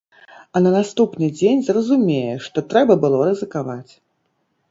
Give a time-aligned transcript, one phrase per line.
[0.55, 3.91] А на наступны дзень зразумее, што трэба было рызыкаваць!